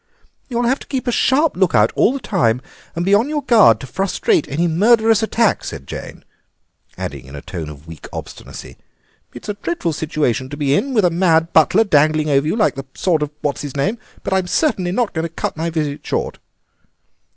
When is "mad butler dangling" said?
11.11-12.31